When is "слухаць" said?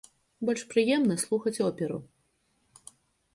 1.25-1.61